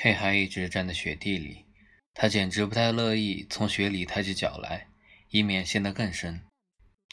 [0.00, 1.64] K 还一直站在雪地里，
[2.14, 4.86] 他简直不太乐意从雪里抬起脚来，
[5.30, 6.40] 以免陷得更深。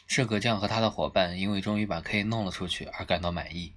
[0.06, 3.74] 赤葛酱和他的伙伴因为终于把 K 弄了出去而感到满意，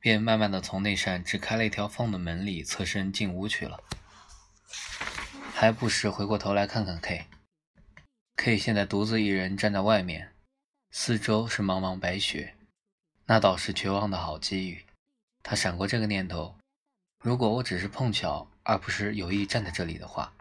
[0.00, 3.80] 便慢慢的从那扇只开了一条缝的门里侧身进屋去了，
[5.54, 7.26] 还不时回过头来看看 K。
[8.34, 10.32] K 现在独自一人站在外面，
[10.90, 12.56] 四周是茫茫白雪，
[13.26, 14.84] 那倒是绝望的好机遇。
[15.44, 16.56] 他闪过这个念头。
[17.24, 20.34] 如果我只是碰巧，而不是有意站在这里的话。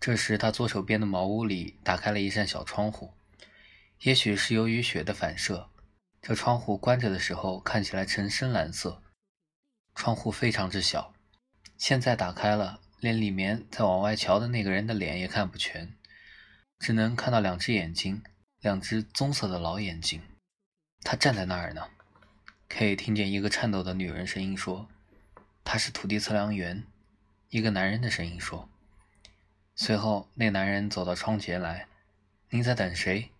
[0.00, 3.14] 这时，他左手边的茅屋里打开了一扇小窗户，
[4.00, 5.70] 也许是由于雪的反射，
[6.20, 9.00] 这窗户关着的时候看起来呈深蓝色。
[9.94, 11.14] 窗户非常之小，
[11.78, 15.96] 现在打开了，连里面在往外瞧的那个人的脸也看不全，
[16.80, 18.24] 只能看到两只眼睛，
[18.58, 20.20] 两只棕色的老眼睛。
[21.02, 21.88] 他站在那儿呢。
[22.68, 24.88] 可以听见一个颤抖的女人声音说。
[25.64, 26.84] 他是土地测量员，
[27.48, 28.68] 一个男人的声音说。
[29.74, 31.88] 随后，那男人走到窗前来
[32.50, 33.30] ：“您在等谁？”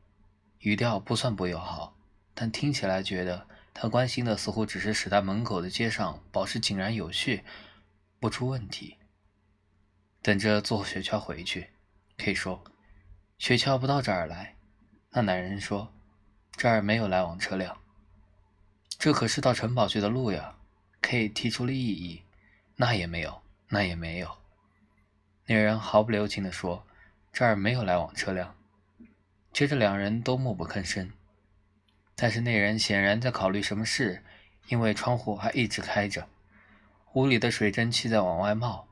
[0.61, 1.95] 语调不算不友好，
[2.34, 7.45] 但听起来觉得他关心的似乎只是使他门口的街上保持井然有序，
[8.19, 8.97] 不出问题。
[10.23, 11.70] 等着坐雪橇回去，
[12.17, 12.62] 可以说，
[13.39, 14.57] 雪橇不到这儿来。
[15.11, 15.92] 那男人说
[16.57, 17.77] ：“这儿没有来往车辆，
[18.98, 20.57] 这可是到城堡去的路呀。”
[21.03, 22.22] K 提出了异议，
[22.77, 24.39] 那也没有，那也没有。
[25.45, 26.86] 那人毫不留情地说
[27.33, 28.56] ：“这儿没有来往车辆。”
[29.53, 31.12] 接着两人都默不吭声。
[32.14, 34.23] 但是那人显然在考虑什么事，
[34.69, 36.28] 因为窗户还一直开着，
[37.14, 38.89] 屋里的水蒸气在往外冒。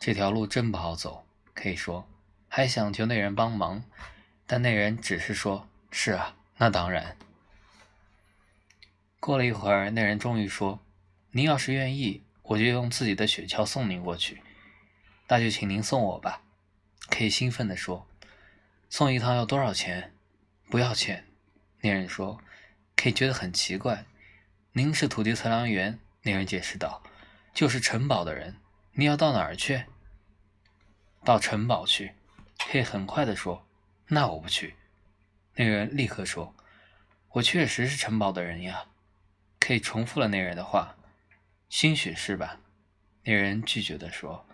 [0.00, 2.08] 这条路真不好走，可以说，
[2.48, 3.84] 还想求那人帮忙，
[4.46, 7.16] 但那人只是说：“是啊，那当然。”
[9.20, 10.80] 过了一会儿，那人终于说。
[11.32, 14.42] 您要是愿意，我就用自己的雪橇送您过去。
[15.28, 16.42] 那就请您送我吧。”
[17.08, 18.06] 可以兴奋地说
[18.88, 20.12] ，“送一趟要多少钱
[20.70, 21.26] ？”“不要钱。”
[21.80, 22.40] 那人说。
[22.96, 24.04] 可以觉得很奇怪
[24.74, 27.02] ，“您是土地测量员。”那人解释道
[27.54, 28.56] ，“就是城堡的人。
[28.92, 29.84] 你要到哪儿去
[31.24, 32.12] ？”“到城堡去。”
[32.70, 33.66] 可以很快地说
[34.08, 34.74] ，“那我不去。”
[35.56, 36.54] 那人立刻说
[37.32, 38.84] ，“我确实是城堡的人呀。”
[39.58, 40.94] 可以重复了那人的话。
[41.70, 42.60] 兴许是吧？
[43.22, 44.44] 那人拒绝地说：“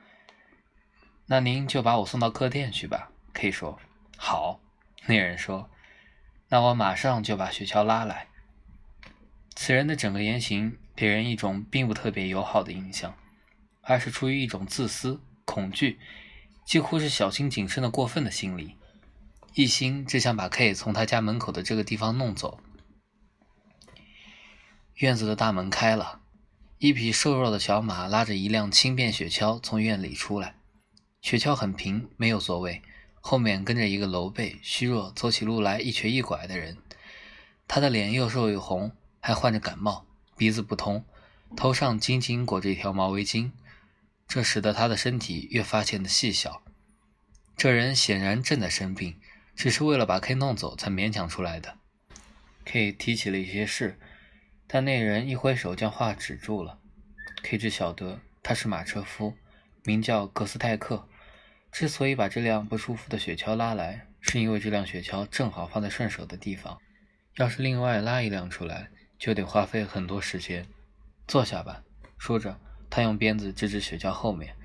[1.27, 3.81] 那您就把我送到客店去吧。” ”K 说
[4.19, 4.61] ：“好。”
[5.09, 5.71] 那人说
[6.51, 8.29] ：“那我马上就把雪橇拉来。”
[9.57, 13.17] 此人的整个言行给人一种并不特别友好的印象，
[13.81, 15.99] 而是出于一种自私、恐惧，
[16.67, 18.77] 几乎是小心谨慎的过分的心理，
[19.55, 22.61] 一心只想把 K 从他家门口的这个地方弄走。
[24.97, 26.21] 院子的大门开了。
[26.79, 30.57] 一匹瘦弱的小马拉着一辆轻便雪橇从院里出来，
[31.23, 32.83] 雪橇很平，没有座位，
[33.23, 36.77] 后面跟着一个楼背、虚弱、走起路来一瘸一拐的人。
[37.67, 40.07] 他的脸又瘦又红，还患着感冒，
[40.37, 41.03] 鼻子不通，
[41.57, 43.53] 头上紧紧裹着一条毛围巾，
[44.29, 46.63] 这使得他的身体越发显得细小。
[47.57, 49.19] 这人显然正在生病，
[49.55, 51.79] 只是为了把 K 弄走才勉强出来的。
[52.67, 53.99] K 提起了一些事。
[54.67, 56.79] 但那人一挥手，将话止住了。
[57.43, 59.35] K 只晓得他是马车夫，
[59.85, 61.09] 名叫格斯泰克。
[61.71, 66.79] 之所以把这辆不舒服的雪橇拉来，是因为这辆雪橇正好放在顺手的地方。
[67.37, 68.89] 要是另外拉一辆出来，
[69.19, 70.67] 就得花费很多时间。
[71.29, 71.83] 坐下吧。
[72.19, 74.57] 说着，他用鞭子指指雪橇后面。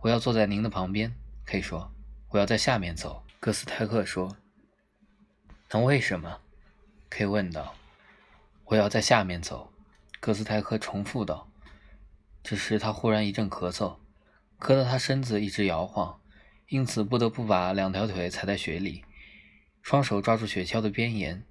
[0.00, 1.12] 我要坐在您的旁边。
[1.44, 1.92] 可以说，
[2.30, 3.22] 我要在下面走。
[3.40, 4.36] 格斯泰克说。
[5.70, 6.40] 那为什么？
[7.10, 7.74] 可以问道。
[8.74, 9.72] 我要在下面走，
[10.18, 11.48] 格斯泰克重复道。
[12.42, 13.98] 这时他忽然一阵咳嗽，
[14.58, 16.18] 咳得他身子一直摇晃，
[16.68, 19.04] 因此不得不把两条腿踩在雪里，
[19.80, 21.44] 双手抓住雪橇的边沿。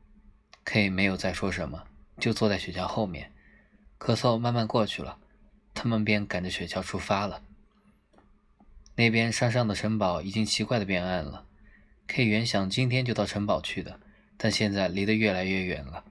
[0.66, 1.85] K 没有再说什么，
[2.19, 3.31] 就坐在雪橇后面。
[3.97, 5.17] 咳嗽慢慢过去了，
[5.73, 7.42] 他们便赶着雪橇出发了。
[8.95, 11.45] 那边山上的城堡已经奇怪的变暗了。
[12.07, 14.01] K 原想今天就到城堡去的，
[14.36, 16.03] 但现在离得越来越远了。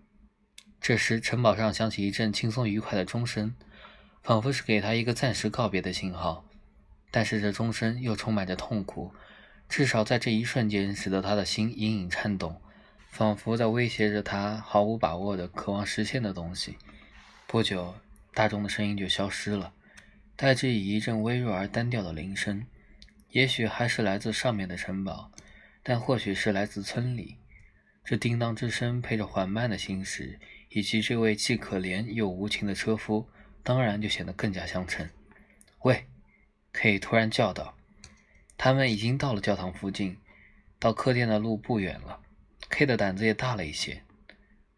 [0.83, 3.55] 这时，城堡上响起一阵轻松愉快的钟声，
[4.21, 6.45] 仿佛是给他一个暂时告别的信号。
[7.13, 9.15] 但是这钟声又充满着痛苦，
[9.69, 12.61] 至少在这一瞬间，使得他的心隐隐颤动，
[13.09, 16.77] 仿佛在威胁着他毫无把握的渴望实现的东西。
[17.47, 17.95] 不久，
[18.35, 19.73] 大钟的声音就消失了，
[20.35, 22.67] 代之以一阵微弱而单调的铃声，
[23.31, 25.31] 也许还是来自上面的城堡，
[25.85, 27.37] 但或许是来自村里。
[28.05, 30.41] 这叮当之声配着缓慢的行驶。
[30.75, 33.29] 以及这位既可怜又无情的车夫，
[33.63, 35.09] 当然就显得更加相称。
[35.83, 36.07] 喂
[36.73, 37.77] ！”K 突然叫道。
[38.57, 40.19] 他们已经到了教堂附近，
[40.79, 42.21] 到客店的路不远了。
[42.69, 44.03] K 的胆子也大了一些。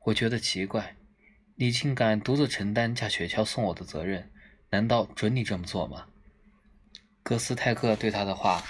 [0.04, 0.96] 我觉得奇怪，
[1.56, 4.30] 你竟敢独自承担驾雪橇送我的责任，
[4.70, 6.06] 难道准你这么做吗？
[7.22, 8.62] 哥斯泰克对他的话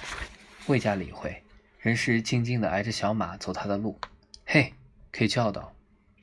[0.66, 1.42] 未加理会，
[1.78, 3.98] 仍是静静地挨着小马走他的路。
[4.44, 4.74] 嘿
[5.12, 5.73] ，K 叫道，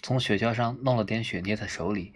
[0.02, 2.14] 从雪橇上弄了点雪捏在手里，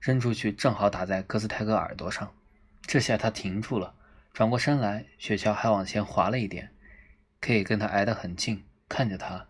[0.00, 2.34] 扔出去正好打在哥斯泰克耳朵上。
[2.82, 3.94] 这下他停住了。
[4.32, 6.72] 转过身来，雪橇还往前滑了一点。
[7.40, 9.48] 可以跟他挨得很近，看着他，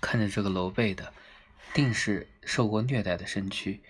[0.00, 1.12] 看着这个楼背的，
[1.72, 3.80] 定是受过虐待的身躯，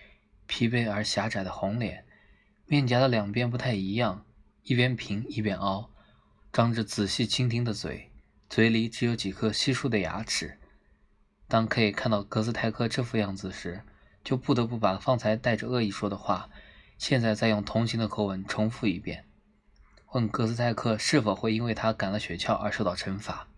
[0.45, 2.05] 疲惫而狭窄的红脸，
[2.67, 4.25] 面颊的两边不太一样，
[4.63, 5.89] 一边平一边凹，
[6.53, 8.11] 张着仔细倾听的嘴，
[8.47, 10.59] 嘴里只有几颗稀疏的牙齿。
[11.51, 13.81] 当 K 看到格斯泰克这副样子时，
[14.23, 16.49] 就不得不把方才带着恶意说的话，
[16.97, 19.25] 现在再用同情的口吻重复一遍。
[20.13, 23.49] 问格斯泰克是否会因为他赶了雪橇而受到惩罚？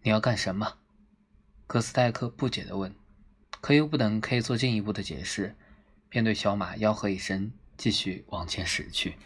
[0.00, 0.78] 你要干什么？
[1.66, 2.94] 格斯泰克不解地问。
[3.60, 5.54] 可又不等可以做进一步的解释，
[6.08, 9.16] 便对小马吆喝一声，继续往前驶去。